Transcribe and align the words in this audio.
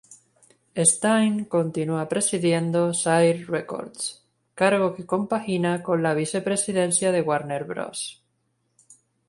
Stein 0.91 1.33
continúa 1.55 2.05
presidiendo 2.13 2.79
Sire 3.01 3.41
Records, 3.55 4.01
cargo 4.61 4.87
que 4.95 5.05
compagina 5.13 5.83
con 5.83 6.01
la 6.01 6.15
vicepresidencia 6.15 7.11
de 7.11 7.21
Warner 7.21 7.65
Bros. 7.65 7.99